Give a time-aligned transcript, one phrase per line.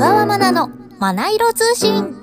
[0.00, 2.16] 川まなのまな色通信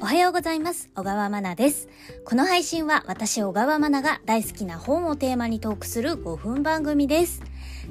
[0.00, 0.90] おはようございます。
[0.94, 1.88] 小川まなです。
[2.24, 7.42] この配信は私小川まなが大好きな本をテーマにトークする5分番組です。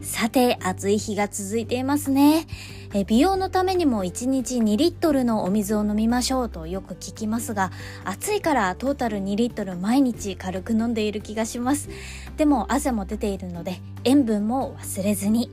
[0.01, 2.47] さて、暑い日が続いていますね。
[2.93, 7.71] え美容のためにも1日2リットルのお水を飲みましょうとよく聞きますが、
[8.03, 11.89] 暑いからトータル2リットル毎日軽く飲んでいる気がします。
[12.37, 15.49] でも汗も出ているので塩分も忘れずに。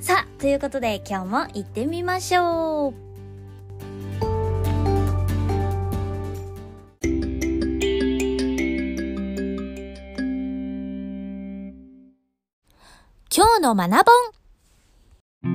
[0.00, 3.11] さあ、ということで今日も行ってみましょう。
[13.34, 15.54] 今日の学ぼん。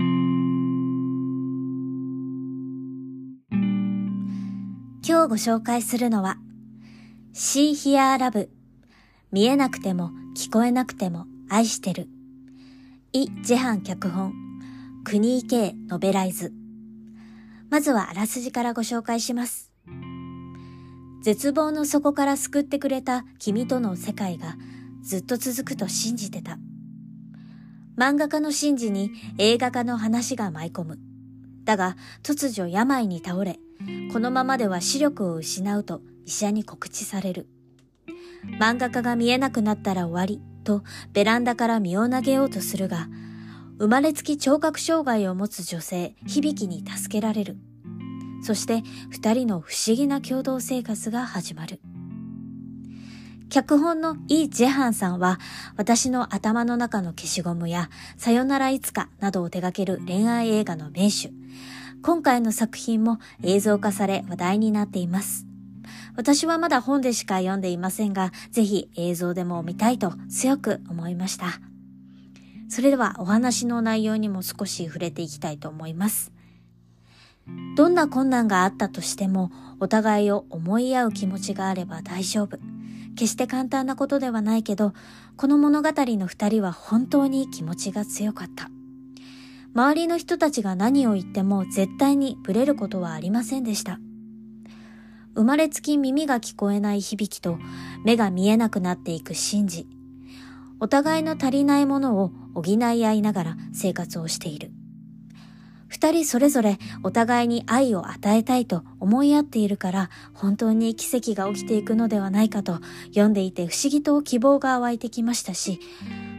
[5.07, 6.37] 今日ご紹介するのは
[7.35, 8.49] See Here Love
[9.31, 12.07] 見えなくても聞こえなくても愛してる。
[13.13, 14.33] イ・ジェハン脚本。
[15.03, 16.51] 国井圭ノベライズ。
[17.69, 19.71] まずはあらすじからご紹介します。
[21.21, 24.55] 絶望の底から救ってくれた君との世界が
[25.03, 26.57] ずっと続くと信じてた。
[27.97, 30.99] 漫画家のシンジに映画家の話が舞い込む。
[31.63, 33.59] だが、突如病に倒れ、
[34.13, 37.47] このままでは視力を失うと医者に告知される。
[38.59, 43.07] 漫画家が見えなくなったら終わり、とベランダから身を投げようとするが、
[43.79, 47.57] 生まれつき聴覚障害を持つ女性、響に助けられる。
[48.43, 51.79] そして、二人の不思議な共同生活が始まる。
[53.57, 55.39] 脚本のイ・ジェハンさんは、
[55.77, 61.31] 私の頭の中の消しゴムや、さよならいつかなどを手掛ける恋愛映画の名手。
[62.03, 65.47] 今回の作品も映像化され話題になっています。
[66.15, 71.59] 私はまだ本でしか読んでいませんが、ぜひ映像でも見たいと強く思いました。
[72.69, 76.31] それではお話の内容にも少し触れていきたいと思います。
[77.75, 82.76] どんな困難があったとしても、お互いを思い合う気持ちがあれば大丈夫。
[83.17, 84.93] 決して簡単なことではないけど、
[85.35, 88.69] この物語の二人は本当に気持ちが強かった。
[89.73, 93.99] 周りの人たちが何を言っても絶対にブレることはありませんでした。
[95.35, 97.57] 生まれつき耳が聞こえない響きと
[98.05, 99.87] 目が見えなくなっていくシンジ。
[100.79, 104.71] お互いの足りないものを補い合いながら生活をしている。
[105.97, 115.79] 二人それぞれお互いに愛を与えたいと思い合っているから本当に奇跡が起きていくのではないかと読んでいて不思議と希望が湧いてきましたし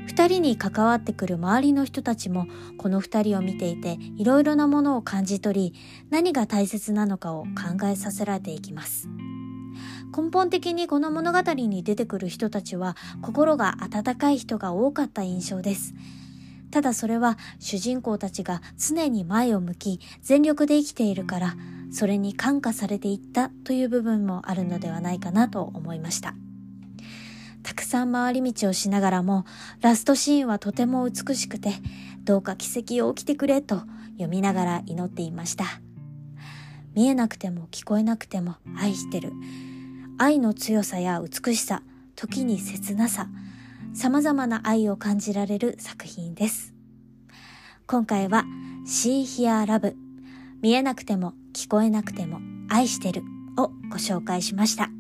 [0.07, 2.47] 二人に関わってくる周りの人たちも
[2.77, 5.75] この二人を見ていていろいろなものを感じ取り
[6.09, 9.09] 何が大切なのかを考えさせられていきます。
[10.17, 15.95] 根本的にこの物語に出てくる人たちは心が温かい人が多かった印象です。
[16.71, 21.57] ただそれは主人公たちが常に前を向き全力で生きているから
[21.91, 26.35] それに感化されていったという部分もあるのではないかなと思いました。
[27.63, 29.45] たくさん回り道をしながらも
[29.81, 31.73] ラストシーンはとても美しくて
[32.25, 35.65] どうか奇跡を起きてくれと読みながら祈っていました。
[36.95, 39.33] 見えなくても聞こえなくても愛してる。
[40.19, 41.83] 愛の強さや美しさ、
[42.17, 43.29] 時に切なさ、
[43.95, 46.73] 様々な愛を感じられる作品です。
[47.87, 48.45] 今回は
[48.87, 49.95] See Here Love
[50.63, 52.39] 見えなくても聞こえなくても
[52.69, 53.23] 愛してる
[53.57, 54.91] をご紹介しました。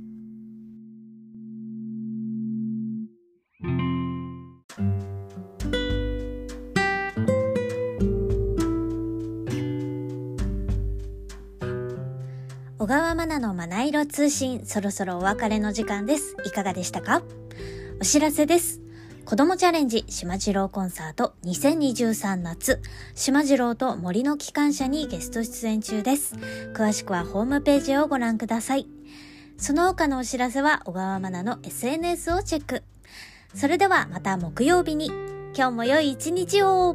[12.80, 16.36] 小川まなのまな色通信そろそろお別れの時間です。
[16.44, 17.22] いかがでしたか？
[18.00, 18.80] お知らせです。
[19.24, 22.80] 子供チャレンジ島次郎コンサート2023夏、
[23.16, 26.36] 島次郎と森の機関車にゲスト出演中です。
[26.74, 28.86] 詳しくはホームページをご覧ください。
[29.56, 32.84] その他のお知らせは小川真奈の SNS をチェック。
[33.52, 35.10] それではまた木曜日に。
[35.56, 36.94] 今日も良い一日を